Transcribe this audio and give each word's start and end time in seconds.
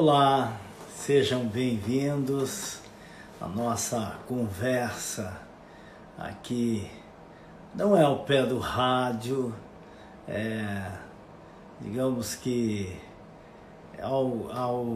Olá, 0.00 0.52
sejam 0.96 1.48
bem-vindos 1.48 2.78
à 3.40 3.48
nossa 3.48 4.14
conversa 4.28 5.36
aqui. 6.16 6.88
Não 7.74 7.96
é 7.96 8.04
ao 8.04 8.20
pé 8.20 8.44
do 8.44 8.60
rádio, 8.60 9.52
é, 10.28 10.84
digamos 11.80 12.36
que 12.36 12.96
ao, 14.00 14.48
ao, 14.52 14.86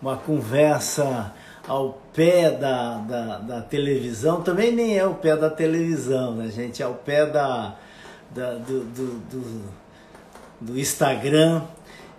uma 0.00 0.16
conversa 0.16 1.34
ao 1.68 2.00
pé 2.14 2.50
da, 2.52 2.96
da, 2.96 3.38
da, 3.38 3.60
televisão, 3.60 4.40
também 4.40 4.74
nem 4.74 4.96
é 4.96 5.02
ao 5.02 5.16
pé 5.16 5.36
da 5.36 5.50
televisão, 5.50 6.36
né, 6.36 6.48
gente? 6.48 6.82
É 6.82 6.86
ao 6.86 6.94
pé 6.94 7.26
da, 7.26 7.76
da 8.30 8.54
do, 8.54 8.82
do, 8.82 9.18
do, 9.28 9.72
do 10.62 10.78
Instagram 10.78 11.60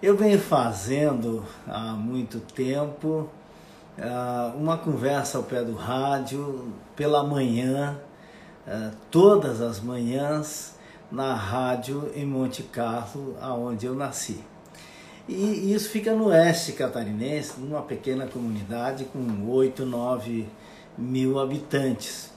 eu 0.02 0.16
venho 0.16 0.40
fazendo 0.40 1.44
há 1.68 1.94
muito 1.94 2.40
tempo 2.40 3.30
uh, 3.98 4.58
uma 4.58 4.78
conversa 4.78 5.38
ao 5.40 5.44
pé 5.44 5.64
do 5.64 5.74
rádio, 5.74 6.72
pela 6.96 7.24
manhã, 7.24 8.00
uh, 8.68 8.96
todas 9.10 9.60
as 9.60 9.80
manhãs, 9.80 10.76
na 11.12 11.34
rádio 11.34 12.12
em 12.16 12.26
Monte 12.26 12.64
Carlo, 12.64 13.36
aonde 13.42 13.86
eu 13.86 13.96
nasci. 13.96 14.44
E 15.28 15.74
isso 15.74 15.90
fica 15.90 16.14
no 16.14 16.28
oeste 16.28 16.74
catarinense, 16.74 17.60
numa 17.60 17.82
pequena 17.82 18.28
comunidade 18.28 19.06
com 19.06 19.50
8, 19.50 19.86
9 19.86 20.48
mil 20.98 21.40
habitantes. 21.40 22.32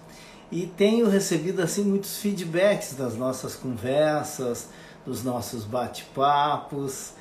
E 0.51 0.67
tenho 0.67 1.09
recebido 1.09 1.61
assim 1.63 1.85
muitos 1.85 2.17
feedbacks 2.19 2.95
das 2.95 3.17
nossas 3.17 3.55
conversas, 3.55 4.69
dos 5.07 5.23
nossos 5.23 5.65
bate-papos, 5.65 7.13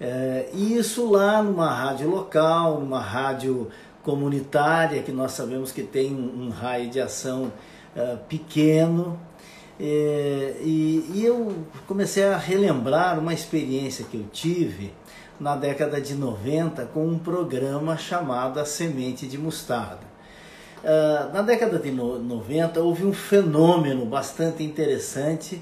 é, 0.00 0.48
isso 0.54 1.10
lá 1.10 1.42
numa 1.42 1.72
rádio 1.72 2.08
local, 2.08 2.80
numa 2.80 3.00
rádio 3.00 3.68
comunitária, 4.02 5.02
que 5.02 5.12
nós 5.12 5.32
sabemos 5.32 5.72
que 5.72 5.82
tem 5.82 6.14
um, 6.14 6.46
um 6.46 6.50
raio 6.50 6.88
de 6.88 7.00
ação 7.00 7.52
é, 7.96 8.16
pequeno. 8.28 9.18
É, 9.80 10.56
e, 10.60 11.04
e, 11.14 11.24
eu 11.24 11.64
comecei 11.86 12.24
a 12.24 12.36
relembrar 12.36 13.18
uma 13.18 13.32
experiência 13.32 14.04
que 14.04 14.16
eu 14.16 14.24
tive 14.32 14.92
na 15.38 15.54
década 15.54 16.00
de 16.00 16.14
90 16.14 16.84
com 16.86 17.06
um 17.06 17.18
programa 17.18 17.96
chamado 17.96 18.58
A 18.58 18.64
Semente 18.64 19.26
de 19.26 19.38
Mostarda. 19.38 20.08
Uh, 20.78 21.32
na 21.32 21.42
década 21.42 21.76
de 21.78 21.90
90 21.90 22.80
houve 22.80 23.04
um 23.04 23.12
fenômeno 23.12 24.06
bastante 24.06 24.62
interessante 24.62 25.60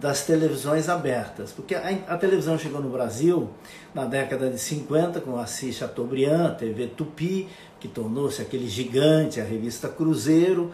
das 0.00 0.24
televisões 0.24 0.88
abertas, 0.88 1.50
porque 1.50 1.74
a, 1.74 1.88
a, 2.06 2.16
televisão 2.16 2.56
chegou 2.56 2.80
no 2.80 2.88
Brasil 2.88 3.50
na 3.92 4.04
década 4.04 4.48
de 4.48 4.58
50 4.58 5.20
com 5.20 5.36
Assis 5.36 5.76
Chateaubriand, 5.76 6.54
TV 6.54 6.86
Tupi, 6.86 7.48
que 7.80 7.88
tornou-se 7.88 8.40
aquele 8.40 8.68
gigante, 8.68 9.40
a 9.40 9.44
revista 9.44 9.88
Cruzeiro, 9.88 10.70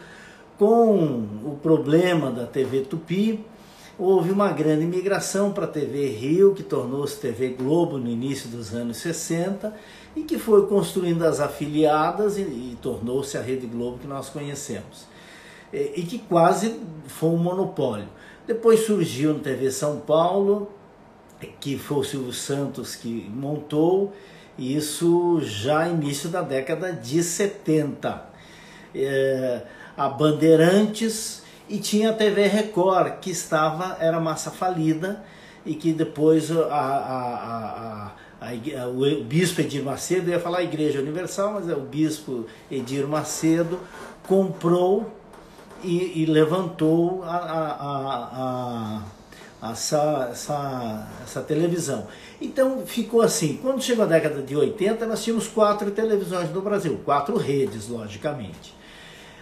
com 0.58 1.26
o 1.44 1.58
problema 1.62 2.30
da 2.30 2.46
TV 2.46 2.82
Tupi, 2.82 3.44
houve 3.98 4.30
uma 4.30 4.50
grande 4.50 4.84
migração 4.84 5.52
para 5.52 5.64
a 5.64 5.68
TV 5.68 6.08
Rio, 6.08 6.54
que 6.54 6.62
tornou-se 6.62 7.18
TV 7.18 7.48
Globo 7.48 7.96
no 7.96 8.10
início 8.10 8.48
dos 8.50 8.74
anos 8.74 8.98
60 8.98 9.74
e 10.14 10.22
que 10.22 10.38
foi 10.38 10.66
construindo 10.66 11.24
as 11.24 11.40
afiliadas 11.40 12.36
e, 12.36 12.42
e 12.42 12.78
tornou-se 12.80 13.36
a 13.38 13.40
Rede 13.40 13.66
Globo 13.66 13.98
que 13.98 14.06
nós 14.06 14.28
conhecemos. 14.28 15.06
E 15.72 16.02
que 16.02 16.18
quase 16.20 16.78
foi 17.06 17.30
um 17.30 17.36
monopólio. 17.36 18.06
Depois 18.46 18.80
surgiu 18.80 19.32
no 19.32 19.40
TV 19.40 19.70
São 19.70 20.00
Paulo, 20.00 20.70
que 21.60 21.78
foi 21.78 21.98
o 21.98 22.04
Silvio 22.04 22.32
Santos 22.32 22.94
que 22.94 23.30
montou, 23.34 24.12
isso 24.58 25.40
já 25.42 25.88
início 25.88 26.28
da 26.28 26.42
década 26.42 26.92
de 26.92 27.22
70. 27.22 28.22
É, 28.94 29.62
a 29.96 30.08
Bandeirantes 30.08 31.42
e 31.68 31.78
tinha 31.78 32.10
a 32.10 32.12
TV 32.12 32.46
Record, 32.46 33.18
que 33.20 33.30
estava, 33.30 33.96
era 33.98 34.20
massa 34.20 34.50
falida, 34.50 35.24
e 35.64 35.74
que 35.74 35.92
depois 35.92 36.50
a, 36.50 36.66
a, 36.66 38.12
a, 38.40 38.88
o 38.88 39.24
bispo 39.24 39.62
Edir 39.62 39.82
Macedo, 39.82 40.30
ia 40.30 40.38
falar 40.38 40.62
Igreja 40.62 41.00
Universal, 41.00 41.54
mas 41.54 41.68
é 41.68 41.74
o 41.74 41.80
bispo 41.80 42.44
Edir 42.70 43.06
Macedo, 43.08 43.80
comprou 44.28 45.10
e, 45.84 46.22
e 46.22 46.26
levantou 46.26 47.22
a, 47.22 47.36
a, 47.36 49.02
a, 49.62 49.70
essa, 49.70 50.28
essa, 50.30 51.08
essa 51.22 51.40
televisão. 51.42 52.06
Então 52.40 52.84
ficou 52.86 53.22
assim. 53.22 53.58
Quando 53.62 53.82
chegou 53.82 54.04
a 54.04 54.08
década 54.08 54.42
de 54.42 54.56
80, 54.56 55.06
nós 55.06 55.22
tínhamos 55.22 55.46
quatro 55.46 55.90
televisões 55.90 56.50
no 56.50 56.60
Brasil, 56.60 57.00
quatro 57.04 57.36
redes, 57.36 57.88
logicamente. 57.88 58.74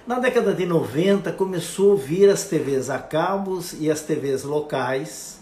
Na 0.06 0.18
década 0.18 0.52
de 0.52 0.66
90 0.66 1.32
começou 1.32 1.92
a 1.92 1.96
vir 1.96 2.28
as 2.28 2.44
TVs 2.44 2.90
a 2.90 2.98
cabos 2.98 3.74
e 3.80 3.90
as 3.90 4.02
TVs 4.02 4.42
locais. 4.42 5.40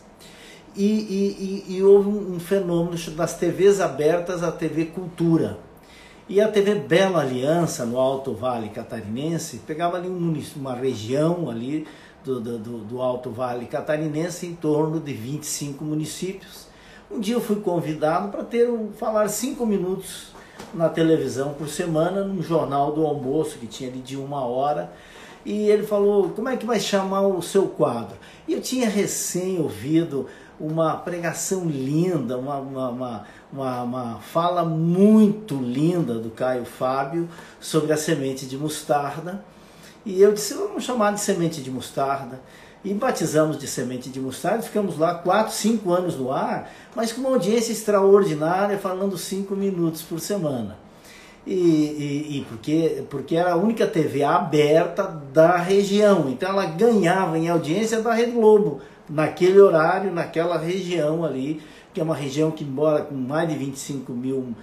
E, 0.76 0.84
e, 0.84 1.66
e, 1.68 1.76
e 1.76 1.82
houve 1.82 2.08
um 2.08 2.38
fenômeno 2.38 2.96
das 3.16 3.34
TVs 3.36 3.80
abertas 3.80 4.44
à 4.44 4.52
TV 4.52 4.84
Cultura 4.86 5.69
e 6.30 6.40
a 6.40 6.46
TV 6.46 6.76
Bela 6.76 7.22
Aliança, 7.22 7.84
no 7.84 7.98
Alto 7.98 8.32
Vale 8.32 8.68
Catarinense, 8.68 9.62
pegava 9.66 9.96
ali 9.96 10.08
um 10.08 10.40
uma 10.54 10.76
região 10.76 11.50
ali 11.50 11.88
do, 12.24 12.40
do, 12.40 12.56
do, 12.84 13.02
Alto 13.02 13.30
Vale 13.30 13.66
Catarinense, 13.66 14.46
em 14.46 14.54
torno 14.54 15.00
de 15.00 15.12
25 15.12 15.84
municípios. 15.84 16.68
Um 17.10 17.18
dia 17.18 17.34
eu 17.34 17.40
fui 17.40 17.56
convidado 17.56 18.28
para 18.28 18.44
ter 18.44 18.70
um, 18.70 18.92
falar 18.92 19.26
cinco 19.26 19.66
minutos 19.66 20.28
na 20.72 20.88
televisão 20.88 21.52
por 21.52 21.68
semana, 21.68 22.22
num 22.22 22.40
jornal 22.40 22.92
do 22.92 23.04
almoço, 23.04 23.58
que 23.58 23.66
tinha 23.66 23.90
ali 23.90 23.98
de 23.98 24.16
uma 24.16 24.44
hora, 24.44 24.92
e 25.44 25.68
ele 25.68 25.82
falou, 25.82 26.28
como 26.28 26.48
é 26.48 26.56
que 26.56 26.64
vai 26.64 26.78
chamar 26.78 27.22
o 27.22 27.42
seu 27.42 27.66
quadro? 27.66 28.16
E 28.46 28.52
eu 28.52 28.60
tinha 28.60 28.88
recém 28.88 29.58
ouvido 29.58 30.28
uma 30.60 30.94
pregação 30.94 31.64
linda, 31.64 32.38
uma, 32.38 32.58
uma, 32.58 32.88
uma, 32.90 33.26
uma, 33.52 33.82
uma 33.82 34.18
fala 34.20 34.64
muito 34.64 35.56
linda 35.56 36.14
do 36.14 36.30
Caio 36.30 36.64
Fábio 36.64 37.28
sobre 37.60 37.92
a 37.92 37.96
semente 37.96 38.46
de 38.46 38.56
mostarda. 38.56 39.44
E 40.04 40.20
eu 40.20 40.32
disse, 40.32 40.54
vamos 40.54 40.84
chamar 40.84 41.12
de 41.12 41.20
semente 41.20 41.60
de 41.60 41.70
mostarda. 41.70 42.40
E 42.82 42.94
batizamos 42.94 43.58
de 43.58 43.66
semente 43.66 44.08
de 44.08 44.18
mostarda, 44.18 44.62
ficamos 44.62 44.96
lá 44.96 45.14
quatro, 45.14 45.52
cinco 45.52 45.92
anos 45.92 46.16
no 46.16 46.32
ar, 46.32 46.70
mas 46.94 47.12
com 47.12 47.20
uma 47.20 47.30
audiência 47.30 47.72
extraordinária, 47.72 48.78
falando 48.78 49.18
cinco 49.18 49.54
minutos 49.54 50.00
por 50.00 50.18
semana. 50.18 50.78
E, 51.46 51.52
e, 51.52 52.38
e, 52.38 52.46
porque, 52.48 53.04
porque 53.10 53.36
era 53.36 53.52
a 53.52 53.56
única 53.56 53.86
TV 53.86 54.22
aberta 54.22 55.02
da 55.32 55.56
região, 55.58 56.30
então 56.30 56.50
ela 56.50 56.64
ganhava 56.64 57.38
em 57.38 57.50
audiência 57.50 58.00
da 58.00 58.14
Rede 58.14 58.32
Globo, 58.32 58.80
naquele 59.08 59.60
horário, 59.60 60.12
naquela 60.12 60.56
região 60.56 61.24
ali, 61.24 61.60
que 61.92 62.00
é 62.00 62.04
uma 62.04 62.14
região 62.14 62.50
que, 62.50 62.64
embora 62.64 63.02
com 63.02 63.14
mais 63.14 63.48
de 63.48 63.56
25 63.56 64.12
mil, 64.12 64.38
uh, 64.38 64.56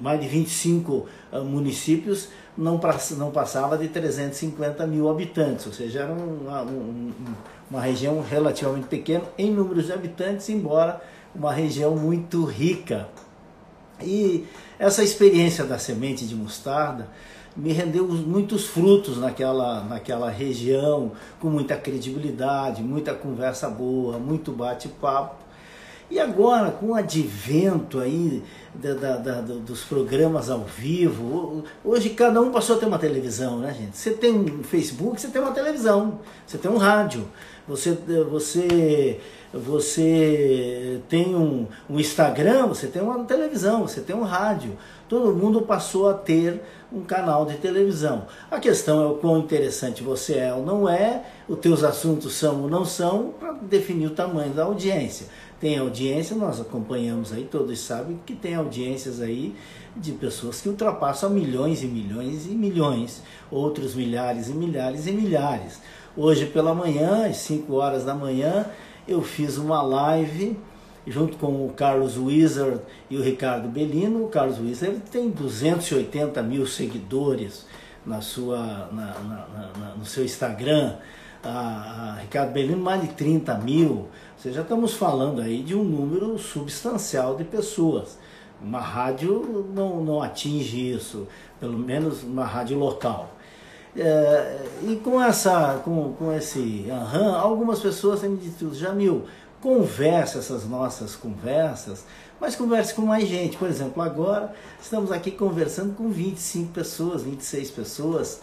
mais 0.00 0.20
de 0.20 0.28
25 0.28 1.06
uh, 1.32 1.44
municípios, 1.44 2.28
não, 2.56 2.80
não 3.16 3.30
passava 3.30 3.76
de 3.76 3.88
350 3.88 4.86
mil 4.86 5.08
habitantes, 5.10 5.66
ou 5.66 5.72
seja, 5.72 6.00
era 6.00 6.12
uma, 6.12 6.62
um, 6.62 7.12
uma 7.70 7.80
região 7.80 8.22
relativamente 8.22 8.86
pequena 8.86 9.24
em 9.36 9.50
números 9.50 9.86
de 9.86 9.92
habitantes, 9.92 10.48
embora 10.48 11.00
uma 11.34 11.52
região 11.52 11.96
muito 11.96 12.44
rica. 12.44 13.08
E 14.00 14.46
essa 14.78 15.02
experiência 15.02 15.64
da 15.64 15.78
semente 15.78 16.26
de 16.26 16.34
mostarda 16.34 17.08
me 17.56 17.72
rendeu 17.72 18.06
muitos 18.08 18.66
frutos 18.66 19.18
naquela, 19.18 19.84
naquela 19.84 20.28
região, 20.28 21.12
com 21.40 21.48
muita 21.48 21.76
credibilidade, 21.76 22.82
muita 22.82 23.14
conversa 23.14 23.68
boa, 23.68 24.18
muito 24.18 24.50
bate-papo. 24.50 25.43
E 26.14 26.20
agora, 26.20 26.70
com 26.70 26.90
o 26.90 26.94
advento 26.94 27.98
aí 27.98 28.40
da, 28.72 28.94
da, 28.94 29.16
da, 29.16 29.40
dos 29.40 29.82
programas 29.82 30.48
ao 30.48 30.60
vivo, 30.60 31.64
hoje 31.84 32.10
cada 32.10 32.40
um 32.40 32.52
passou 32.52 32.76
a 32.76 32.78
ter 32.78 32.86
uma 32.86 33.00
televisão, 33.00 33.58
né, 33.58 33.74
gente? 33.76 33.98
Você 33.98 34.12
tem 34.12 34.32
um 34.32 34.62
Facebook, 34.62 35.20
você 35.20 35.26
tem 35.26 35.42
uma 35.42 35.50
televisão, 35.50 36.20
você 36.46 36.56
tem 36.56 36.70
um 36.70 36.76
rádio, 36.76 37.26
você, 37.66 37.98
você, 38.30 39.20
você 39.52 41.00
tem 41.08 41.34
um, 41.34 41.66
um 41.90 41.98
Instagram, 41.98 42.68
você 42.68 42.86
tem 42.86 43.02
uma 43.02 43.24
televisão, 43.24 43.82
você 43.82 44.00
tem 44.00 44.14
um 44.14 44.22
rádio. 44.22 44.78
Todo 45.08 45.34
mundo 45.34 45.62
passou 45.62 46.08
a 46.08 46.14
ter 46.14 46.62
um 46.92 47.02
canal 47.02 47.44
de 47.44 47.56
televisão. 47.56 48.26
A 48.48 48.60
questão 48.60 49.02
é 49.02 49.06
o 49.06 49.14
quão 49.14 49.38
interessante 49.38 50.02
você 50.02 50.34
é 50.34 50.54
ou 50.54 50.64
não 50.64 50.88
é, 50.88 51.24
os 51.48 51.58
teus 51.58 51.82
assuntos 51.82 52.34
são 52.34 52.62
ou 52.62 52.70
não 52.70 52.84
são, 52.84 53.34
para 53.38 53.52
definir 53.52 54.06
o 54.06 54.10
tamanho 54.10 54.52
da 54.52 54.62
audiência. 54.62 55.26
Tem 55.64 55.78
audiência, 55.78 56.36
nós 56.36 56.60
acompanhamos 56.60 57.32
aí, 57.32 57.48
todos 57.50 57.80
sabem 57.80 58.20
que 58.26 58.34
tem 58.34 58.54
audiências 58.54 59.22
aí 59.22 59.56
de 59.96 60.12
pessoas 60.12 60.60
que 60.60 60.68
ultrapassam 60.68 61.30
milhões 61.30 61.82
e 61.82 61.86
milhões 61.86 62.44
e 62.44 62.50
milhões, 62.50 63.22
outros 63.50 63.94
milhares 63.94 64.50
e 64.50 64.52
milhares 64.52 65.06
e 65.06 65.12
milhares. 65.12 65.80
Hoje 66.14 66.44
pela 66.44 66.74
manhã, 66.74 67.26
às 67.26 67.38
5 67.38 67.72
horas 67.72 68.04
da 68.04 68.14
manhã, 68.14 68.66
eu 69.08 69.22
fiz 69.22 69.56
uma 69.56 69.80
live 69.80 70.54
junto 71.06 71.38
com 71.38 71.64
o 71.64 71.72
Carlos 71.72 72.18
Wizard 72.18 72.82
e 73.08 73.16
o 73.16 73.22
Ricardo 73.22 73.66
Bellino. 73.66 74.22
O 74.22 74.28
Carlos 74.28 74.58
Wizard 74.58 75.00
tem 75.10 75.30
280 75.30 76.42
mil 76.42 76.66
seguidores 76.66 77.64
na 78.04 78.20
sua, 78.20 78.90
na, 78.92 79.18
na, 79.18 79.46
na, 79.78 79.94
no 79.96 80.04
seu 80.04 80.26
Instagram. 80.26 80.96
A, 81.44 82.14
a 82.16 82.20
Ricardo 82.20 82.52
Bellino 82.52 82.82
mais 82.82 83.02
de 83.02 83.08
30 83.08 83.54
mil. 83.58 83.90
Ou 83.90 84.08
seja, 84.38 84.62
estamos 84.62 84.94
falando 84.94 85.40
aí 85.40 85.62
de 85.62 85.74
um 85.74 85.84
número 85.84 86.38
substancial 86.38 87.36
de 87.36 87.44
pessoas. 87.44 88.18
Uma 88.62 88.80
rádio 88.80 89.66
não, 89.74 90.02
não 90.02 90.22
atinge 90.22 90.90
isso, 90.90 91.26
pelo 91.60 91.78
menos 91.78 92.22
uma 92.22 92.44
rádio 92.44 92.78
local. 92.78 93.30
É, 93.96 94.66
e 94.82 94.96
com 94.96 95.22
essa, 95.22 95.80
com, 95.84 96.14
com 96.14 96.32
esse 96.32 96.86
aham, 96.90 97.36
algumas 97.36 97.78
pessoas 97.78 98.20
têm 98.20 98.30
me 98.30 98.38
dito, 98.38 98.74
Jamil, 98.74 99.24
conversa 99.60 100.38
essas 100.38 100.68
nossas 100.68 101.14
conversas, 101.14 102.04
mas 102.40 102.56
converse 102.56 102.92
com 102.92 103.02
mais 103.02 103.28
gente. 103.28 103.56
Por 103.56 103.68
exemplo, 103.68 104.02
agora 104.02 104.52
estamos 104.80 105.12
aqui 105.12 105.30
conversando 105.30 105.94
com 105.94 106.08
25 106.08 106.72
pessoas, 106.72 107.22
26 107.22 107.70
pessoas, 107.70 108.40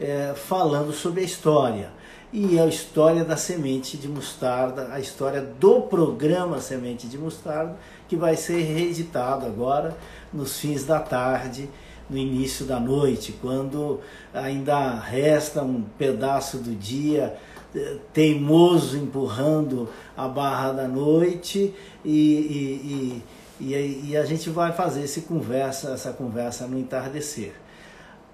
é, 0.00 0.32
falando 0.34 0.92
sobre 0.92 1.20
a 1.20 1.24
história. 1.24 1.90
E 2.32 2.60
a 2.60 2.66
história 2.66 3.24
da 3.24 3.36
semente 3.36 3.96
de 3.96 4.06
mostarda, 4.06 4.88
a 4.92 5.00
história 5.00 5.40
do 5.40 5.82
programa 5.82 6.60
Semente 6.60 7.08
de 7.08 7.18
Mostarda, 7.18 7.76
que 8.08 8.14
vai 8.14 8.36
ser 8.36 8.62
reeditado 8.62 9.44
agora 9.44 9.96
nos 10.32 10.58
fins 10.58 10.84
da 10.84 11.00
tarde 11.00 11.68
no 12.08 12.16
início 12.16 12.64
da 12.64 12.78
noite, 12.78 13.34
quando 13.40 14.00
ainda 14.32 14.94
resta 14.94 15.62
um 15.62 15.82
pedaço 15.98 16.58
do 16.58 16.74
dia 16.74 17.36
eh, 17.74 17.96
teimoso 18.12 18.96
empurrando 18.96 19.88
a 20.16 20.26
barra 20.26 20.72
da 20.72 20.88
noite 20.88 21.72
e, 22.04 23.22
e, 23.60 23.64
e, 23.64 24.10
e, 24.10 24.16
a 24.16 24.24
gente 24.24 24.50
vai 24.50 24.72
fazer 24.72 25.04
esse 25.04 25.22
conversa, 25.22 25.90
essa 25.90 26.12
conversa 26.12 26.66
no 26.66 26.78
entardecer. 26.78 27.52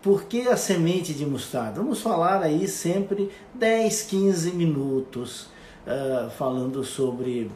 Por 0.03 0.25
que 0.25 0.49
a 0.49 0.57
semente 0.57 1.13
de 1.13 1.27
mostarda? 1.27 1.81
Vamos 1.81 2.01
falar 2.01 2.43
aí 2.43 2.69
sempre 2.69 3.31
10, 3.55 4.03
15 4.03 4.51
minutos 4.53 5.49
uh, 5.87 6.31
falando 6.31 6.85
sobre, 6.85 7.51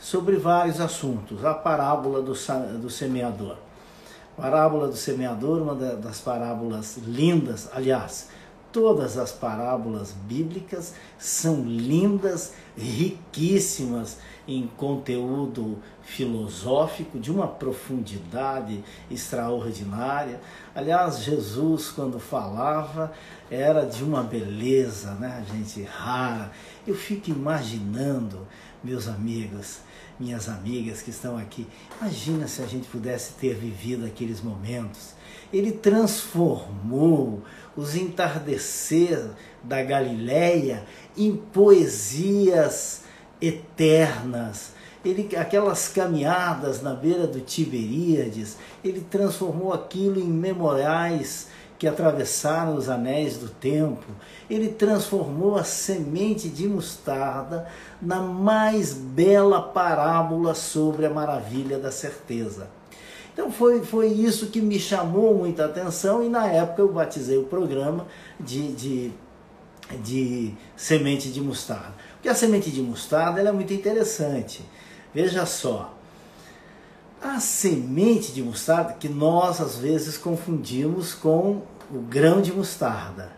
sobre 0.00 0.36
vários 0.36 0.80
assuntos. 0.80 1.44
A 1.44 1.54
parábola 1.54 2.20
do, 2.20 2.34
do 2.80 2.90
semeador. 2.90 3.56
Parábola 4.36 4.88
do 4.88 4.96
semeador, 4.96 5.60
uma 5.60 5.74
das 5.74 6.20
parábolas 6.20 6.96
lindas, 7.06 7.68
aliás, 7.72 8.28
todas 8.72 9.18
as 9.18 9.30
parábolas 9.30 10.12
bíblicas 10.12 10.94
são 11.18 11.62
lindas, 11.62 12.54
riquíssimas 12.76 14.18
em 14.48 14.66
conteúdo 14.66 15.78
filosófico 16.02 17.18
de 17.18 17.30
uma 17.30 17.46
profundidade 17.46 18.82
extraordinária. 19.10 20.40
Aliás, 20.74 21.22
Jesus, 21.22 21.90
quando 21.90 22.18
falava, 22.18 23.12
era 23.50 23.84
de 23.84 24.02
uma 24.02 24.22
beleza, 24.22 25.12
né, 25.14 25.44
gente, 25.52 25.82
rara. 25.82 26.50
Eu 26.86 26.94
fico 26.94 27.30
imaginando, 27.30 28.48
meus 28.82 29.06
amigos, 29.06 29.78
minhas 30.22 30.48
amigas 30.48 31.02
que 31.02 31.10
estão 31.10 31.36
aqui, 31.36 31.66
imagina 32.00 32.46
se 32.46 32.62
a 32.62 32.66
gente 32.66 32.86
pudesse 32.86 33.32
ter 33.32 33.54
vivido 33.54 34.06
aqueles 34.06 34.40
momentos. 34.40 35.14
Ele 35.52 35.72
transformou 35.72 37.42
os 37.76 37.96
entardecer 37.96 39.30
da 39.62 39.82
Galileia 39.82 40.84
em 41.16 41.36
poesias 41.36 43.02
eternas. 43.40 44.72
Ele, 45.04 45.34
aquelas 45.36 45.88
caminhadas 45.88 46.80
na 46.80 46.94
beira 46.94 47.26
do 47.26 47.40
Tiberíades, 47.40 48.56
ele 48.84 49.04
transformou 49.10 49.72
aquilo 49.72 50.20
em 50.20 50.28
memoriais 50.28 51.48
que 51.82 51.88
atravessaram 51.88 52.76
os 52.76 52.88
anéis 52.88 53.38
do 53.38 53.48
tempo, 53.48 54.06
ele 54.48 54.68
transformou 54.68 55.56
a 55.56 55.64
semente 55.64 56.48
de 56.48 56.68
mostarda 56.68 57.66
na 58.00 58.20
mais 58.20 58.92
bela 58.92 59.60
parábola 59.60 60.54
sobre 60.54 61.06
a 61.06 61.10
maravilha 61.10 61.80
da 61.80 61.90
certeza. 61.90 62.68
Então 63.32 63.50
foi, 63.50 63.82
foi 63.82 64.06
isso 64.06 64.46
que 64.46 64.60
me 64.60 64.78
chamou 64.78 65.34
muita 65.34 65.64
atenção 65.64 66.22
e 66.22 66.28
na 66.28 66.46
época 66.46 66.82
eu 66.82 66.92
batizei 66.92 67.36
o 67.36 67.46
programa 67.46 68.06
de, 68.38 68.72
de, 68.74 69.12
de 70.04 70.54
semente 70.76 71.32
de 71.32 71.40
mostarda. 71.40 71.94
Porque 72.12 72.28
a 72.28 72.34
semente 72.36 72.70
de 72.70 72.80
mostarda 72.80 73.40
é 73.40 73.50
muito 73.50 73.74
interessante. 73.74 74.64
Veja 75.12 75.44
só, 75.46 75.92
a 77.22 77.38
semente 77.38 78.32
de 78.32 78.42
mostarda, 78.42 78.94
que 78.94 79.08
nós 79.08 79.60
às 79.60 79.76
vezes 79.76 80.18
confundimos 80.18 81.14
com 81.14 81.62
o 81.92 82.00
grão 82.00 82.40
de 82.40 82.52
mostarda. 82.52 83.30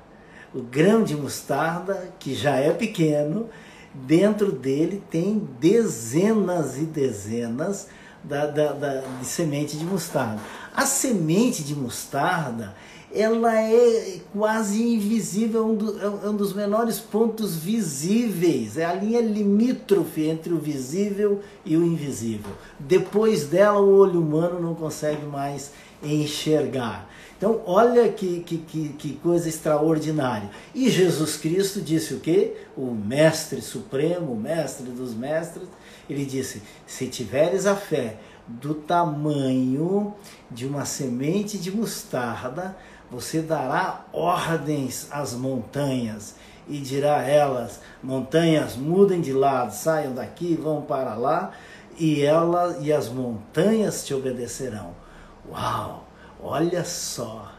O 0.55 0.63
grão 0.63 1.03
de 1.03 1.17
mostarda, 1.17 2.13
que 2.21 2.35
já 2.35 2.55
é 2.57 2.73
pequeno, 2.73 3.49
dentro 3.93 4.53
dele 4.53 5.03
tem 5.11 5.39
dezenas 5.59 6.79
e 6.79 6.83
dezenas 6.83 7.89
da, 8.23 8.47
da, 8.47 8.73
da, 8.73 9.03
de 9.21 9.27
semente 9.27 9.77
de 9.77 9.85
mostarda. 9.85 10.41
A 10.75 10.87
semente 10.87 11.65
de 11.65 11.75
mostarda 11.75 12.75
ela 13.15 13.57
é 13.57 14.19
quase 14.33 14.83
invisível, 14.83 15.63
é 15.63 15.65
um, 15.65 15.75
do, 15.77 16.01
é 16.01 16.29
um 16.29 16.37
dos 16.37 16.53
menores 16.53 16.99
pontos 16.99 17.55
visíveis, 17.55 18.77
é 18.77 18.85
a 18.85 18.93
linha 18.93 19.21
limítrofe 19.21 20.27
entre 20.27 20.53
o 20.53 20.59
visível 20.59 21.41
e 21.65 21.77
o 21.77 21.85
invisível. 21.85 22.51
Depois 22.77 23.45
dela, 23.45 23.81
o 23.81 23.99
olho 23.99 24.21
humano 24.21 24.61
não 24.61 24.75
consegue 24.75 25.25
mais 25.25 25.71
enxergar. 26.05 27.09
Então, 27.37 27.61
olha 27.67 28.09
que, 28.11 28.41
que, 28.41 28.59
que, 28.59 28.89
que, 28.91 29.13
coisa 29.17 29.49
extraordinária. 29.49 30.49
E 30.75 30.89
Jesus 30.89 31.37
Cristo 31.37 31.81
disse 31.81 32.15
o 32.15 32.21
quê? 32.21 32.57
O 32.77 32.93
Mestre 32.93 33.61
Supremo, 33.61 34.33
o 34.33 34.37
Mestre 34.37 34.87
dos 34.87 35.15
Mestres, 35.15 35.69
ele 36.09 36.25
disse: 36.25 36.63
se 36.87 37.07
tiveres 37.07 37.67
a 37.67 37.75
fé 37.75 38.17
do 38.47 38.75
tamanho 38.75 40.15
de 40.51 40.67
uma 40.67 40.85
semente 40.85 41.59
de 41.59 41.71
mostarda, 41.71 42.77
você 43.11 43.41
dará 43.41 44.07
ordens 44.13 45.09
às 45.11 45.35
montanhas 45.35 46.37
e 46.69 46.79
dirá 46.79 47.19
a 47.19 47.29
elas: 47.29 47.81
montanhas, 48.03 48.77
mudem 48.77 49.21
de 49.21 49.33
lado, 49.33 49.73
saiam 49.73 50.15
daqui, 50.15 50.55
vão 50.55 50.83
para 50.83 51.15
lá, 51.15 51.53
e 51.99 52.23
ela 52.23 52.79
e 52.81 52.93
as 52.93 53.09
montanhas 53.09 54.05
te 54.05 54.15
obedecerão. 54.15 55.04
Uau! 55.51 56.05
Olha 56.41 56.85
só! 56.85 57.53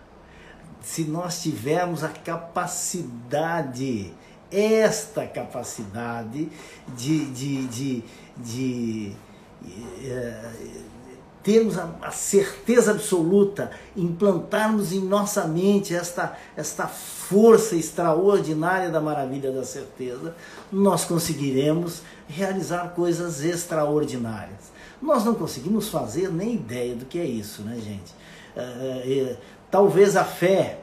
Se 0.82 1.04
nós 1.04 1.42
tivermos 1.42 2.04
a 2.04 2.10
capacidade, 2.10 4.14
esta 4.52 5.26
capacidade 5.26 6.48
de, 6.96 7.26
de, 7.26 7.68
de, 7.68 8.04
de, 8.38 8.38
de 8.38 9.16
eh, 10.04 10.52
termos 11.46 11.78
a, 11.78 11.88
a, 12.02 12.12
certeza 12.12 12.92
absoluta, 12.92 13.70
implantarmos 13.96 14.92
em 14.92 15.00
nossa 15.00 15.48
mente 15.48 15.96
esta, 15.96 16.36
esta 16.58 16.88
força 16.88 17.76
extraordinária 17.76 18.90
da 18.90 19.00
maravilha 19.00 19.52
da 19.52 19.64
certeza, 19.64 20.36
nós 20.72 21.06
conseguiremos 21.06 22.02
realizar 22.28 22.96
coisas 22.96 23.44
extraordinárias. 23.44 24.74
Nós 25.06 25.24
não 25.24 25.36
conseguimos 25.36 25.88
fazer 25.88 26.32
nem 26.32 26.56
ideia 26.56 26.96
do 26.96 27.06
que 27.06 27.20
é 27.20 27.26
isso, 27.26 27.62
né, 27.62 27.76
gente? 27.76 28.12
É, 28.56 28.62
é, 28.62 29.38
talvez 29.70 30.16
a 30.16 30.24
fé, 30.24 30.80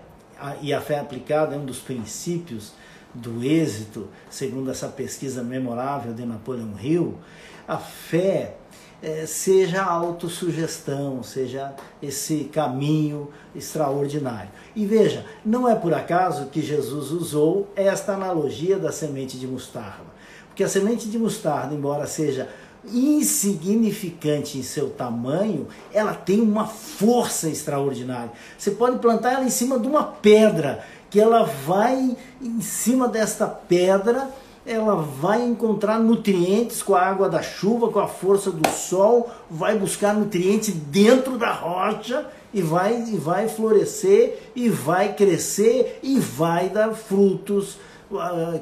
e 0.60 0.72
a 0.72 0.80
fé 0.80 1.00
aplicada 1.00 1.56
é 1.56 1.58
um 1.58 1.64
dos 1.64 1.80
princípios 1.80 2.72
do 3.12 3.42
êxito, 3.42 4.08
segundo 4.30 4.70
essa 4.70 4.86
pesquisa 4.86 5.42
memorável 5.42 6.14
de 6.14 6.24
Napoleão 6.24 6.72
Hill, 6.80 7.18
a 7.66 7.78
fé 7.78 8.54
é, 9.02 9.26
seja 9.26 9.82
a 9.82 9.90
autossugestão, 9.90 11.20
seja 11.24 11.74
esse 12.00 12.44
caminho 12.44 13.28
extraordinário. 13.56 14.50
E 14.76 14.86
veja, 14.86 15.26
não 15.44 15.68
é 15.68 15.74
por 15.74 15.92
acaso 15.92 16.46
que 16.46 16.62
Jesus 16.62 17.10
usou 17.10 17.68
esta 17.74 18.14
analogia 18.14 18.78
da 18.78 18.92
semente 18.92 19.36
de 19.36 19.48
mostarda. 19.48 20.12
Porque 20.46 20.62
a 20.62 20.68
semente 20.68 21.08
de 21.08 21.18
mostarda, 21.18 21.74
embora 21.74 22.06
seja 22.06 22.48
insignificante 22.84 24.58
em 24.58 24.62
seu 24.62 24.90
tamanho, 24.90 25.68
ela 25.92 26.14
tem 26.14 26.40
uma 26.40 26.66
força 26.66 27.48
extraordinária. 27.48 28.32
Você 28.58 28.70
pode 28.72 28.98
plantar 28.98 29.34
ela 29.34 29.44
em 29.44 29.50
cima 29.50 29.78
de 29.78 29.86
uma 29.86 30.04
pedra, 30.04 30.84
que 31.10 31.20
ela 31.20 31.44
vai 31.44 32.16
em 32.40 32.60
cima 32.60 33.08
desta 33.08 33.46
pedra 33.46 34.30
ela 34.64 34.94
vai 34.94 35.42
encontrar 35.42 35.98
nutrientes 35.98 36.82
com 36.82 36.94
a 36.94 37.02
água 37.02 37.28
da 37.28 37.42
chuva, 37.42 37.90
com 37.90 37.98
a 37.98 38.06
força 38.06 38.50
do 38.50 38.68
sol, 38.68 39.28
vai 39.50 39.76
buscar 39.76 40.14
nutrientes 40.14 40.72
dentro 40.72 41.36
da 41.36 41.52
rocha 41.52 42.26
e 42.54 42.62
vai, 42.62 43.02
e 43.08 43.16
vai 43.16 43.48
florescer, 43.48 44.38
e 44.54 44.68
vai 44.68 45.14
crescer, 45.14 45.98
e 46.02 46.18
vai 46.18 46.68
dar 46.68 46.92
frutos 46.92 47.76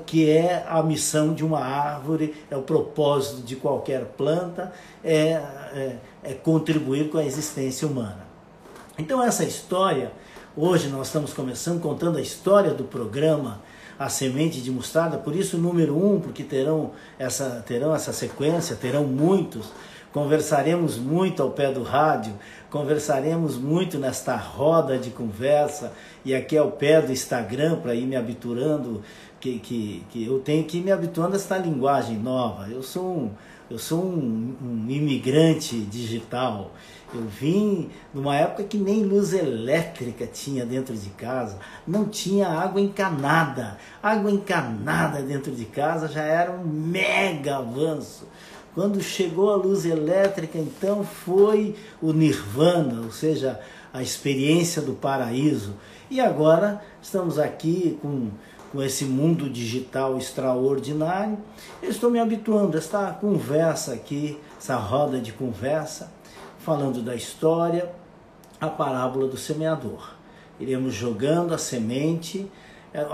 que 0.06 0.28
é 0.28 0.64
a 0.68 0.82
missão 0.82 1.34
de 1.34 1.44
uma 1.44 1.60
árvore, 1.60 2.34
é 2.50 2.56
o 2.56 2.62
propósito 2.62 3.42
de 3.42 3.56
qualquer 3.56 4.04
planta, 4.16 4.72
é, 5.04 5.40
é, 5.74 5.96
é 6.22 6.34
contribuir 6.34 7.10
com 7.10 7.18
a 7.18 7.24
existência 7.24 7.86
humana. 7.86 8.24
Então 8.98 9.22
essa 9.22 9.44
história, 9.44 10.12
hoje 10.56 10.88
nós 10.88 11.06
estamos 11.06 11.32
começando 11.32 11.80
contando 11.80 12.18
a 12.18 12.20
história 12.20 12.74
do 12.74 12.84
programa 12.84 13.60
a 14.00 14.08
semente 14.08 14.62
de 14.62 14.70
mostarda, 14.70 15.18
por 15.18 15.36
isso 15.36 15.58
número 15.58 15.94
um, 15.94 16.18
porque 16.18 16.42
terão 16.42 16.92
essa, 17.18 17.62
terão 17.66 17.94
essa 17.94 18.14
sequência, 18.14 18.74
terão 18.74 19.04
muitos. 19.04 19.70
Conversaremos 20.10 20.96
muito 20.96 21.42
ao 21.42 21.50
pé 21.50 21.70
do 21.70 21.82
rádio, 21.82 22.32
conversaremos 22.70 23.58
muito 23.58 23.98
nesta 23.98 24.34
roda 24.36 24.96
de 24.96 25.10
conversa 25.10 25.92
e 26.24 26.34
aqui 26.34 26.56
ao 26.56 26.72
pé 26.72 27.02
do 27.02 27.12
Instagram 27.12 27.76
para 27.76 27.94
ir 27.94 28.06
me 28.06 28.16
habituando, 28.16 29.02
que, 29.40 29.58
que, 29.58 30.04
que 30.10 30.24
eu 30.26 30.38
tenho 30.40 30.64
que 30.64 30.78
ir 30.78 30.82
me 30.82 30.92
habituando 30.92 31.32
a 31.32 31.36
esta 31.36 31.56
linguagem 31.56 32.18
nova. 32.18 32.68
Eu 32.68 32.82
sou 32.82 33.04
um, 33.04 33.30
eu 33.70 33.78
sou 33.78 34.04
um, 34.04 34.54
um 34.62 34.90
imigrante 34.90 35.80
digital. 35.80 36.72
Eu 37.12 37.22
vim 37.22 37.90
numa 38.14 38.36
época 38.36 38.62
que 38.64 38.78
nem 38.78 39.02
luz 39.02 39.32
elétrica 39.32 40.26
tinha 40.26 40.64
dentro 40.64 40.94
de 40.94 41.08
casa, 41.10 41.58
não 41.86 42.04
tinha 42.04 42.46
água 42.46 42.80
encanada. 42.80 43.78
Água 44.00 44.30
encanada 44.30 45.20
dentro 45.22 45.50
de 45.52 45.64
casa 45.64 46.06
já 46.06 46.22
era 46.22 46.52
um 46.52 46.64
mega 46.64 47.56
avanço. 47.56 48.28
Quando 48.74 49.02
chegou 49.02 49.50
a 49.50 49.56
luz 49.56 49.84
elétrica, 49.84 50.56
então 50.56 51.02
foi 51.02 51.74
o 52.00 52.12
nirvana, 52.12 53.00
ou 53.00 53.10
seja, 53.10 53.58
a 53.92 54.00
experiência 54.00 54.80
do 54.80 54.92
paraíso. 54.92 55.74
E 56.08 56.20
agora 56.20 56.80
estamos 57.02 57.38
aqui 57.38 57.98
com, 58.00 58.30
com 58.72 58.82
esse 58.82 59.04
mundo 59.04 59.48
digital 59.48 60.16
extraordinário. 60.16 61.38
Eu 61.82 61.90
estou 61.90 62.10
me 62.10 62.18
habituando 62.18 62.76
a 62.76 62.80
esta 62.80 63.12
conversa 63.12 63.92
aqui, 63.92 64.38
essa 64.58 64.76
roda 64.76 65.18
de 65.18 65.32
conversa 65.32 66.10
falando 66.60 67.02
da 67.02 67.14
história, 67.14 67.90
a 68.60 68.68
parábola 68.68 69.26
do 69.26 69.36
semeador. 69.36 70.14
Iremos 70.58 70.94
jogando 70.94 71.54
a 71.54 71.58
semente, 71.58 72.50
é, 72.92 73.06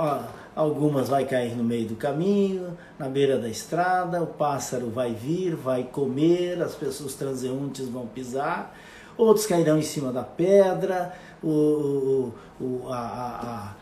algumas 0.55 1.09
vai 1.09 1.25
cair 1.25 1.55
no 1.55 1.63
meio 1.63 1.87
do 1.87 1.95
caminho, 1.95 2.77
na 2.99 3.09
beira 3.09 3.39
da 3.39 3.49
estrada, 3.49 4.23
o 4.23 4.27
pássaro 4.27 4.91
vai 4.91 5.15
vir, 5.15 5.55
vai 5.55 5.85
comer, 5.85 6.61
as 6.61 6.75
pessoas 6.75 7.15
transeuntes 7.15 7.89
vão 7.89 8.07
pisar, 8.07 8.77
outros 9.17 9.47
cairão 9.47 9.79
em 9.79 9.83
cima 9.83 10.13
da 10.13 10.25
pedra, 10.25 11.15
o, 11.43 12.33
o, 12.61 12.89
a, 12.89 12.99
a, 12.99 13.45
a, 13.45 13.75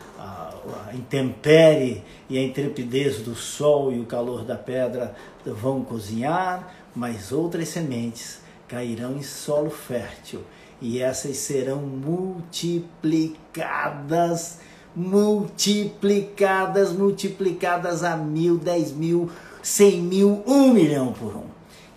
a 0.69 0.95
intempérie 0.95 2.03
e 2.29 2.37
a 2.37 2.43
intrepidez 2.43 3.17
do 3.19 3.35
sol 3.35 3.91
e 3.91 3.99
o 3.99 4.05
calor 4.05 4.43
da 4.43 4.55
pedra 4.55 5.15
vão 5.45 5.83
cozinhar, 5.83 6.73
mas 6.95 7.31
outras 7.31 7.69
sementes 7.69 8.39
cairão 8.67 9.17
em 9.17 9.23
solo 9.23 9.69
fértil 9.69 10.41
e 10.81 10.99
essas 11.01 11.37
serão 11.37 11.81
multiplicadas, 11.81 14.59
multiplicadas, 14.95 16.93
multiplicadas 16.93 18.03
a 18.03 18.17
mil, 18.17 18.57
dez 18.57 18.91
mil, 18.91 19.29
cem 19.61 20.01
mil, 20.01 20.43
um 20.45 20.73
milhão 20.73 21.13
por 21.13 21.33
um. 21.35 21.45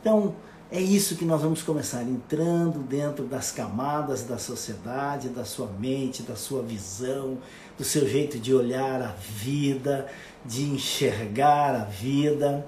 Então, 0.01 0.35
é 0.71 0.81
isso 0.81 1.17
que 1.17 1.25
nós 1.25 1.41
vamos 1.41 1.63
começar 1.63 2.03
entrando 2.03 2.81
dentro 2.81 3.25
das 3.25 3.51
camadas 3.51 4.25
da 4.25 4.37
sociedade, 4.37 5.31
da 5.31 5.45
sua 5.45 5.69
mente, 5.79 6.23
da 6.23 6.37
sua 6.37 6.63
visão, 6.63 7.39
do 7.79 7.85
seu 7.85 8.07
jeito 8.09 8.39
de 8.39 8.53
olhar 8.53 9.01
a 9.01 9.15
vida, 9.17 10.09
de 10.45 10.65
enxergar 10.65 11.75
a 11.75 11.85
vida. 11.85 12.67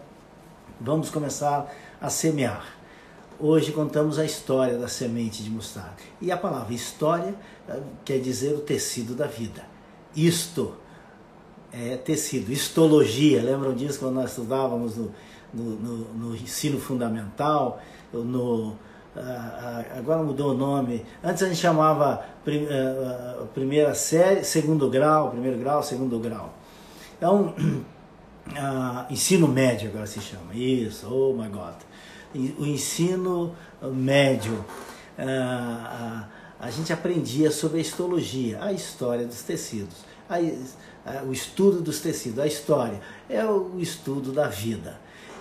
Vamos 0.80 1.10
começar 1.10 1.70
a 2.00 2.08
semear. 2.08 2.78
Hoje 3.38 3.72
contamos 3.72 4.18
a 4.18 4.24
história 4.24 4.78
da 4.78 4.86
semente 4.86 5.42
de 5.42 5.50
mostarda. 5.50 5.96
E 6.20 6.30
a 6.30 6.36
palavra 6.36 6.72
história 6.72 7.34
eh, 7.68 7.80
quer 8.04 8.20
dizer 8.20 8.54
o 8.54 8.60
tecido 8.60 9.14
da 9.14 9.26
vida. 9.26 9.64
Isto 10.14 10.74
é 11.72 11.96
tecido, 11.96 12.52
histologia. 12.52 13.42
Lembram 13.42 13.74
disso 13.74 13.98
quando 13.98 14.14
nós 14.14 14.30
estudávamos 14.30 14.96
no, 14.96 15.14
no, 15.52 15.64
no, 15.64 15.96
no 16.14 16.36
ensino 16.36 16.78
fundamental? 16.78 17.82
No, 18.12 18.76
agora 19.96 20.22
mudou 20.22 20.52
o 20.52 20.56
nome. 20.56 21.04
Antes 21.22 21.42
a 21.42 21.48
gente 21.48 21.58
chamava 21.58 22.24
eh, 22.46 23.44
primeira 23.54 23.94
série, 23.94 24.44
segundo 24.44 24.88
grau, 24.88 25.30
primeiro 25.30 25.58
grau, 25.58 25.82
segundo 25.82 26.18
grau. 26.18 26.54
Então, 27.16 27.54
ensino 29.10 29.48
médio 29.48 29.90
agora 29.90 30.06
se 30.06 30.20
chama. 30.20 30.54
Isso, 30.54 31.06
oh 31.12 31.32
my 31.34 31.48
God 31.48 31.74
o 32.34 32.66
ensino 32.66 33.54
médio, 33.82 34.64
a, 35.18 36.28
a, 36.60 36.66
a 36.66 36.70
gente 36.70 36.92
aprendia 36.92 37.50
sobre 37.50 37.78
a 37.78 37.80
histologia, 37.80 38.62
a 38.62 38.72
história 38.72 39.26
dos 39.26 39.42
tecidos, 39.42 39.96
a, 40.28 41.24
o 41.24 41.32
estudo 41.32 41.80
dos 41.80 42.00
tecidos, 42.00 42.38
a 42.38 42.46
história 42.46 43.00
é 43.28 43.44
o 43.44 43.78
estudo 43.78 44.32
da 44.32 44.46
vida. 44.46 44.98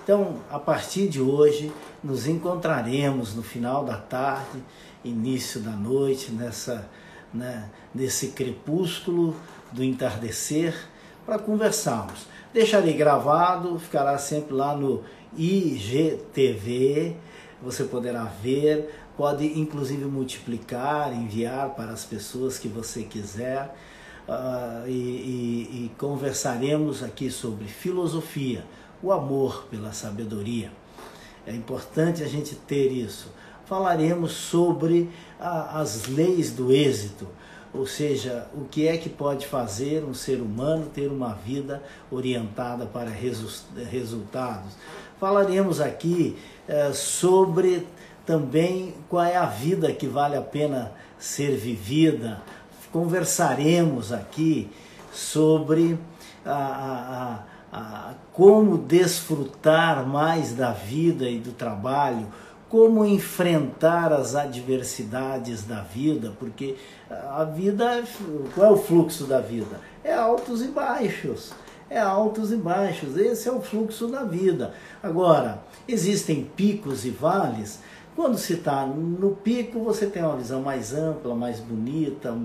Então, 0.09 0.37
a 0.49 0.57
partir 0.57 1.07
de 1.07 1.21
hoje, 1.21 1.71
nos 2.03 2.25
encontraremos 2.25 3.35
no 3.35 3.43
final 3.43 3.85
da 3.85 3.95
tarde, 3.95 4.57
início 5.05 5.59
da 5.59 5.69
noite, 5.69 6.31
nessa, 6.31 6.89
né, 7.31 7.69
nesse 7.93 8.29
crepúsculo 8.29 9.35
do 9.71 9.83
entardecer, 9.83 10.73
para 11.27 11.37
conversarmos. 11.37 12.25
Deixarei 12.51 12.93
gravado, 12.93 13.77
ficará 13.77 14.17
sempre 14.17 14.55
lá 14.55 14.75
no 14.75 15.03
IGTV, 15.37 17.15
você 17.61 17.83
poderá 17.83 18.23
ver, 18.23 18.91
pode 19.15 19.59
inclusive 19.59 20.05
multiplicar, 20.05 21.13
enviar 21.13 21.75
para 21.75 21.91
as 21.91 22.03
pessoas 22.03 22.57
que 22.57 22.67
você 22.67 23.03
quiser. 23.03 23.75
Uh, 24.27 24.87
e, 24.87 24.91
e, 24.91 25.85
e 25.85 25.91
conversaremos 25.99 27.03
aqui 27.03 27.29
sobre 27.31 27.65
filosofia, 27.65 28.63
o 29.01 29.11
amor 29.11 29.65
pela 29.69 29.91
sabedoria. 29.93 30.71
É 31.45 31.53
importante 31.53 32.23
a 32.23 32.27
gente 32.27 32.55
ter 32.55 32.91
isso. 32.91 33.31
Falaremos 33.65 34.31
sobre 34.31 35.09
a, 35.39 35.79
as 35.79 36.07
leis 36.07 36.51
do 36.51 36.71
êxito, 36.71 37.27
ou 37.73 37.85
seja, 37.85 38.47
o 38.53 38.65
que 38.65 38.87
é 38.87 38.97
que 38.97 39.09
pode 39.09 39.45
fazer 39.45 40.03
um 40.03 40.13
ser 40.13 40.41
humano 40.41 40.87
ter 40.93 41.07
uma 41.07 41.33
vida 41.33 41.83
orientada 42.09 42.85
para 42.85 43.11
resultados. 43.11 44.73
Falaremos 45.19 45.79
aqui 45.79 46.35
é, 46.67 46.91
sobre 46.93 47.85
também 48.25 48.93
qual 49.07 49.25
é 49.25 49.35
a 49.35 49.45
vida 49.45 49.91
que 49.91 50.07
vale 50.07 50.35
a 50.35 50.41
pena 50.41 50.91
ser 51.19 51.57
vivida. 51.57 52.41
Conversaremos 52.91 54.11
aqui 54.11 54.69
sobre 55.11 55.97
a, 56.45 56.51
a, 56.51 57.23
a, 57.23 57.39
como 58.33 58.77
desfrutar 58.77 60.05
mais 60.07 60.53
da 60.53 60.71
vida 60.71 61.29
e 61.29 61.39
do 61.39 61.51
trabalho, 61.51 62.27
como 62.67 63.05
enfrentar 63.05 64.13
as 64.13 64.35
adversidades 64.35 65.63
da 65.63 65.81
vida, 65.81 66.33
porque 66.39 66.75
a 67.09 67.43
vida, 67.43 68.03
qual 68.53 68.67
é 68.67 68.71
o 68.71 68.77
fluxo 68.77 69.25
da 69.25 69.41
vida? 69.41 69.79
É 70.03 70.13
altos 70.13 70.61
e 70.61 70.67
baixos 70.67 71.51
é 71.89 71.99
altos 71.99 72.51
e 72.51 72.55
baixos. 72.55 73.17
Esse 73.17 73.49
é 73.49 73.51
o 73.51 73.61
fluxo 73.61 74.07
da 74.07 74.23
vida. 74.23 74.73
Agora, 75.01 75.63
existem 75.87 76.43
picos 76.55 77.03
e 77.05 77.09
vales. 77.09 77.79
Quando 78.15 78.37
se 78.37 78.53
está 78.53 78.85
no 78.85 79.31
pico, 79.31 79.79
você 79.79 80.05
tem 80.05 80.23
uma 80.23 80.35
visão 80.35 80.61
mais 80.61 80.93
ampla, 80.93 81.33
mais 81.35 81.59
bonita, 81.59 82.37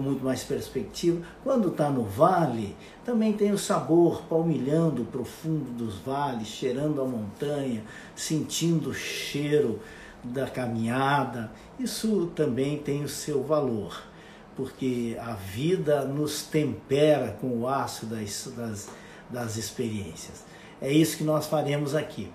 com 0.00 0.08
muito 0.08 0.24
mais 0.24 0.42
perspectiva. 0.42 1.20
Quando 1.44 1.68
está 1.68 1.90
no 1.90 2.04
vale, 2.04 2.74
também 3.04 3.34
tem 3.34 3.52
o 3.52 3.58
sabor 3.58 4.22
palmilhando 4.22 5.02
o 5.02 5.04
profundo 5.04 5.70
dos 5.72 5.96
vales, 5.96 6.48
cheirando 6.48 7.02
a 7.02 7.04
montanha, 7.04 7.84
sentindo 8.16 8.90
o 8.90 8.94
cheiro 8.94 9.78
da 10.24 10.46
caminhada. 10.46 11.52
Isso 11.78 12.32
também 12.34 12.78
tem 12.78 13.04
o 13.04 13.08
seu 13.08 13.42
valor 13.42 14.10
porque 14.56 15.16
a 15.18 15.32
vida 15.32 16.04
nos 16.04 16.42
tempera 16.42 17.34
com 17.40 17.60
o 17.60 17.68
aço 17.68 18.04
das, 18.04 18.52
das, 18.54 18.88
das 19.30 19.56
experiências. 19.56 20.44
É 20.82 20.92
isso 20.92 21.16
que 21.16 21.24
nós 21.24 21.46
faremos 21.46 21.94
aqui. 21.94 22.30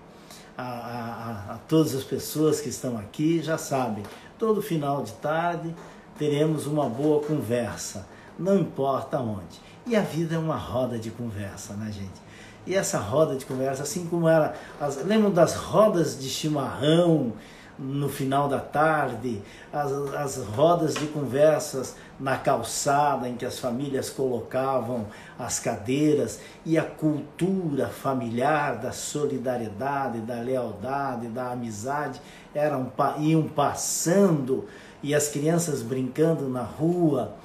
A, 0.57 0.63
a, 0.63 1.53
a, 1.53 1.57
todas 1.67 1.93
as 1.93 2.03
pessoas 2.03 2.61
que 2.61 2.69
estão 2.69 2.97
aqui 2.97 3.43
já 3.43 3.57
sabem, 3.57 4.03
todo 4.39 4.61
final 4.61 5.03
de 5.03 5.11
tarde 5.13 5.75
teremos 6.17 6.65
uma 6.65 6.87
boa 6.87 7.21
conversa, 7.21 8.07
não 8.37 8.57
importa 8.57 9.19
onde. 9.19 9.59
E 9.85 9.95
a 9.95 10.01
vida 10.01 10.35
é 10.35 10.37
uma 10.37 10.57
roda 10.57 10.97
de 10.97 11.11
conversa, 11.11 11.73
né, 11.73 11.91
gente? 11.91 12.25
E 12.65 12.73
essa 12.73 12.97
roda 12.97 13.35
de 13.35 13.45
conversa, 13.45 13.83
assim 13.83 14.07
como 14.07 14.27
era, 14.27 14.55
as, 14.81 15.03
lembram 15.03 15.31
das 15.31 15.55
rodas 15.55 16.19
de 16.19 16.27
chimarrão 16.27 17.33
no 17.77 18.07
final 18.07 18.47
da 18.47 18.59
tarde, 18.59 19.41
as, 19.71 19.91
as 19.91 20.37
rodas 20.37 20.95
de 20.95 21.07
conversas 21.07 21.95
na 22.19 22.37
calçada 22.37 23.27
em 23.27 23.35
que 23.35 23.45
as 23.45 23.59
famílias 23.59 24.09
colocavam 24.09 25.05
as 25.37 25.59
cadeiras 25.59 26.39
e 26.65 26.77
a 26.77 26.83
cultura 26.83 27.87
familiar 27.87 28.77
da 28.77 28.91
solidariedade, 28.91 30.19
da 30.19 30.35
lealdade, 30.35 31.27
da 31.27 31.51
amizade 31.51 32.21
eram, 32.53 32.91
iam 33.19 33.43
passando 33.43 34.65
e 35.05 35.13
as 35.13 35.27
crianças 35.27 35.83
brincando 35.83 36.49
na 36.49 36.63
rua. 36.63 37.35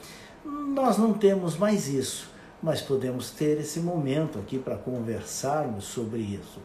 Nós 0.43 0.97
não 0.97 1.12
temos 1.12 1.59
mais 1.59 1.88
isso, 1.88 2.31
mas 2.62 2.81
podemos 2.81 3.31
ter 3.33 3.61
esse 3.61 3.81
momento 3.81 4.38
aqui 4.38 4.59
para 4.59 4.76
conversarmos 4.76 5.85
sobre 5.85 6.21
isso. 6.21 6.59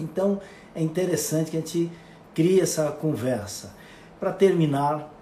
Então 0.00 0.40
é 0.74 0.82
interessante 0.82 1.50
que 1.50 1.58
a 1.58 1.60
gente 1.60 1.92
crie 2.34 2.58
essa 2.58 2.90
conversa. 2.90 3.74
Para 4.18 4.32
terminar, 4.32 5.12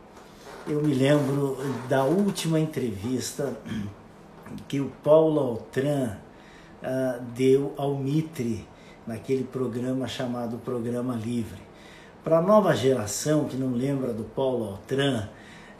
eu 0.69 0.81
me 0.81 0.95
lembro 0.95 1.59
da 1.89 2.05
última 2.05 2.61
entrevista 2.61 3.53
que 4.69 4.81
o 4.81 4.93
Paulo 5.03 5.41
Altran 5.41 6.17
uh, 6.81 7.21
deu 7.35 7.75
ao 7.77 7.97
Mitre 7.97 8.65
naquele 9.05 9.43
programa 9.43 10.07
chamado 10.07 10.59
Programa 10.59 11.17
Livre. 11.17 11.72
Para 12.25 12.39
a 12.39 12.43
nova 12.43 12.73
geração 12.77 13.47
que 13.47 13.57
não 13.57 13.73
lembra 13.73 14.13
do 14.13 14.23
Paulo 14.23 14.65
Altran 14.67 15.29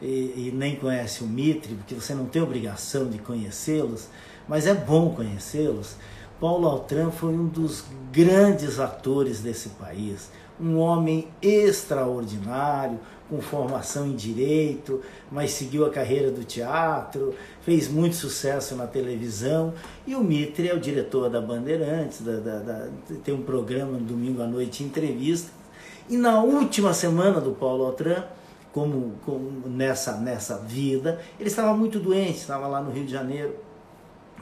e, 0.01 0.49
e 0.49 0.51
nem 0.53 0.75
conhece 0.75 1.23
o 1.23 1.27
Mitre, 1.27 1.73
porque 1.75 1.95
você 1.95 2.13
não 2.13 2.25
tem 2.25 2.41
obrigação 2.41 3.09
de 3.09 3.17
conhecê-los, 3.17 4.09
mas 4.45 4.67
é 4.67 4.73
bom 4.73 5.15
conhecê-los. 5.15 5.95
Paulo 6.41 6.67
Altran 6.67 7.11
foi 7.11 7.33
um 7.33 7.47
dos 7.47 7.85
grandes 8.11 8.77
atores 8.77 9.39
desse 9.39 9.69
país, 9.69 10.29
um 10.59 10.77
homem 10.77 11.29
extraordinário, 11.41 12.99
com 13.29 13.41
formação 13.41 14.05
em 14.05 14.13
direito, 14.13 15.01
mas 15.31 15.51
seguiu 15.51 15.85
a 15.85 15.89
carreira 15.89 16.29
do 16.29 16.43
teatro, 16.43 17.33
fez 17.61 17.87
muito 17.87 18.17
sucesso 18.17 18.75
na 18.75 18.85
televisão. 18.85 19.73
E 20.05 20.13
o 20.13 20.21
Mitre 20.21 20.67
é 20.67 20.73
o 20.73 20.79
diretor 20.79 21.29
da 21.29 21.39
Bandeirantes, 21.39 22.19
da, 22.19 22.35
da, 22.35 22.59
da, 22.59 22.87
tem 23.23 23.33
um 23.33 23.43
programa 23.43 23.93
no 23.93 24.01
domingo 24.01 24.41
à 24.41 24.45
noite, 24.45 24.83
entrevista. 24.83 25.62
E 26.09 26.17
na 26.17 26.41
última 26.41 26.93
semana 26.93 27.39
do 27.39 27.51
Paulo 27.51 27.85
Altran, 27.85 28.23
como, 28.71 29.13
como 29.25 29.67
nessa, 29.67 30.17
nessa 30.17 30.57
vida, 30.57 31.19
ele 31.39 31.49
estava 31.49 31.73
muito 31.73 31.99
doente, 31.99 32.37
estava 32.37 32.67
lá 32.67 32.81
no 32.81 32.91
Rio 32.91 33.05
de 33.05 33.11
Janeiro. 33.11 33.55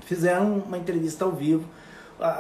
Fizeram 0.02 0.64
uma 0.66 0.78
entrevista 0.78 1.26
ao 1.26 1.32
vivo 1.32 1.66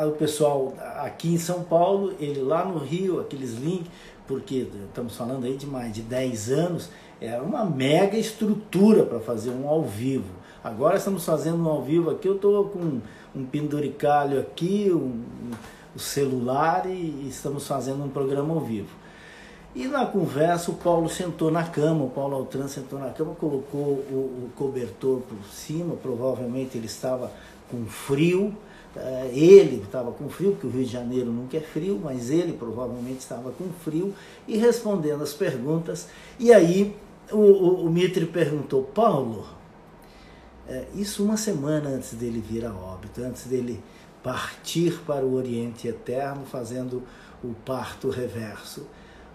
o 0.07 0.11
pessoal 0.11 0.73
aqui 0.99 1.33
em 1.33 1.37
São 1.37 1.63
Paulo, 1.63 2.13
ele 2.19 2.41
lá 2.41 2.63
no 2.63 2.77
Rio, 2.77 3.19
aqueles 3.19 3.53
links, 3.55 3.89
porque 4.27 4.67
estamos 4.87 5.15
falando 5.15 5.45
aí 5.45 5.57
de 5.57 5.65
mais 5.65 5.91
de 5.91 6.01
10 6.03 6.51
anos, 6.51 6.89
era 7.19 7.41
uma 7.41 7.65
mega 7.65 8.17
estrutura 8.17 9.03
para 9.03 9.19
fazer 9.19 9.49
um 9.49 9.67
ao 9.67 9.83
vivo. 9.83 10.29
Agora 10.63 10.97
estamos 10.97 11.25
fazendo 11.25 11.63
um 11.63 11.67
ao 11.67 11.81
vivo 11.81 12.11
aqui, 12.11 12.27
eu 12.27 12.35
estou 12.35 12.65
com 12.65 13.01
um 13.35 13.45
penduricalho 13.45 14.39
aqui, 14.39 14.91
um, 14.93 15.23
um 15.95 15.99
celular 15.99 16.85
e, 16.85 17.27
estamos 17.27 17.67
fazendo 17.67 18.03
um 18.03 18.09
programa 18.09 18.53
ao 18.53 18.59
vivo. 18.59 18.89
E 19.73 19.87
na 19.87 20.05
conversa 20.05 20.71
o 20.71 20.73
Paulo 20.73 21.09
sentou 21.09 21.49
na 21.49 21.63
cama, 21.63 22.03
o 22.03 22.09
Paulo 22.09 22.35
Altran 22.35 22.67
sentou 22.67 22.99
na 22.99 23.09
cama, 23.09 23.33
colocou 23.35 23.79
o, 23.79 24.45
o 24.45 24.49
cobertor 24.55 25.21
por 25.21 25.45
cima, 25.45 25.95
provavelmente 25.95 26.77
ele 26.77 26.87
estava 26.87 27.31
com 27.69 27.85
frio, 27.85 28.53
é, 28.95 29.29
ele 29.31 29.81
estava 29.81 30.11
com 30.11 30.27
frio, 30.27 30.51
porque 30.51 30.67
o 30.67 30.69
Rio 30.69 30.83
de 30.83 30.91
Janeiro 30.91 31.31
nunca 31.31 31.55
é 31.55 31.61
frio, 31.61 31.99
mas 32.03 32.29
ele 32.29 32.51
provavelmente 32.51 33.19
estava 33.19 33.51
com 33.51 33.69
frio, 33.83 34.13
e 34.45 34.57
respondendo 34.57 35.23
as 35.23 35.33
perguntas. 35.33 36.09
E 36.37 36.53
aí 36.53 36.93
o, 37.31 37.37
o, 37.37 37.85
o 37.85 37.89
Mitre 37.89 38.25
perguntou, 38.25 38.83
Paulo, 38.83 39.45
é, 40.67 40.85
isso 40.95 41.23
uma 41.23 41.37
semana 41.37 41.89
antes 41.89 42.13
dele 42.13 42.43
vir 42.45 42.65
a 42.65 42.73
óbito, 42.73 43.21
antes 43.21 43.45
dele 43.45 43.81
partir 44.23 44.99
para 45.05 45.25
o 45.25 45.33
Oriente 45.33 45.87
Eterno, 45.87 46.45
fazendo 46.45 47.03
o 47.43 47.53
parto 47.65 48.09
reverso. 48.09 48.85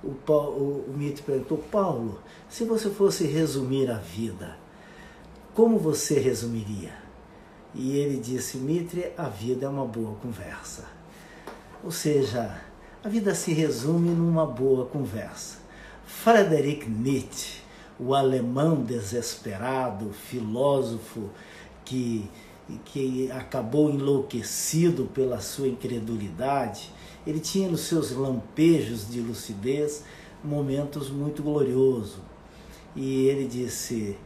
O, 0.02 0.14
o, 0.31 0.85
o 0.88 0.95
Mitre 0.97 1.22
perguntou, 1.22 1.59
Paulo, 1.59 2.20
se 2.49 2.64
você 2.64 2.90
fosse 2.90 3.27
resumir 3.27 3.90
a 3.90 3.99
vida, 3.99 4.57
como 5.55 5.79
você 5.79 6.18
resumiria? 6.18 6.92
E 7.75 7.96
ele 7.96 8.18
disse: 8.18 8.57
Mitre, 8.57 9.12
a 9.16 9.29
vida 9.29 9.66
é 9.66 9.68
uma 9.68 9.85
boa 9.85 10.14
conversa. 10.16 10.85
Ou 11.85 11.90
seja, 11.90 12.61
a 13.05 13.09
vida 13.09 13.35
se 13.35 13.53
resume 13.53 14.11
numa 14.11 14.46
boa 14.46 14.87
conversa. 14.87 15.59
Friedrich 16.07 16.88
Nietzsche, 16.88 17.61
o 17.99 18.14
alemão 18.14 18.83
desesperado, 18.83 20.12
filósofo 20.12 21.31
que, 21.85 22.29
que 22.85 23.31
acabou 23.31 23.90
enlouquecido 23.90 25.07
pela 25.07 25.40
sua 25.40 25.68
incredulidade, 25.68 26.92
ele 27.26 27.40
tinha 27.40 27.68
nos 27.68 27.83
seus 27.83 28.11
lampejos 28.11 29.09
de 29.09 29.20
lucidez 29.20 30.05
momentos 30.42 31.11
muito 31.11 31.42
gloriosos. 31.42 32.18
E 32.94 33.26
ele 33.26 33.46
disse: 33.46 34.16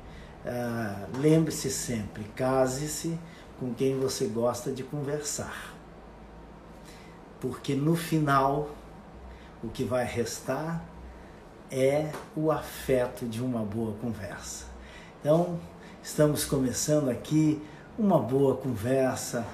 ah, 0.44 1.06
lembre-se 1.18 1.70
sempre, 1.70 2.24
case-se 2.34 3.18
com 3.58 3.74
quem 3.74 3.98
você 3.98 4.26
gosta 4.26 4.72
de 4.72 4.82
conversar. 4.82 5.74
Porque 7.40 7.74
no 7.74 7.96
final, 7.96 8.70
o 9.62 9.68
que 9.68 9.84
vai 9.84 10.04
restar 10.04 10.84
é 11.70 12.10
o 12.34 12.50
afeto 12.50 13.26
de 13.26 13.42
uma 13.42 13.60
boa 13.60 13.92
conversa. 14.00 14.66
Então, 15.20 15.58
estamos 16.02 16.44
começando 16.44 17.10
aqui 17.10 17.60
uma 18.00 18.18
boa 18.18 18.56
conversa, 18.56 19.44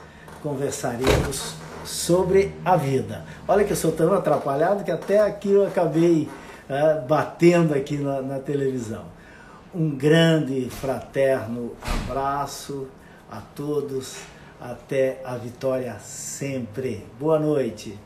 conversaremos 0.41 1.55
sobre 1.85 2.55
a 2.65 2.77
vida. 2.77 3.25
Olha 3.49 3.65
que 3.65 3.73
eu 3.73 3.77
sou 3.77 3.91
tão 3.91 4.15
atrapalhado 4.15 4.85
que 4.85 4.91
até 4.91 5.21
aqui 5.21 5.51
eu 5.51 5.67
acabei 5.67 6.29
uh, 6.71 7.05
batendo 7.09 7.75
aqui 7.75 7.97
na, 7.97 8.23
na 8.23 8.39
televisão. 8.39 9.05
Um 9.75 9.91
grande 9.91 10.71
fraterno 10.71 11.73
abraço 11.83 12.87
a 13.31 13.41
todos. 13.41 14.17
Até 14.61 15.21
a 15.25 15.37
vitória 15.37 15.99
sempre. 15.99 17.05
Boa 17.19 17.39
noite. 17.39 17.99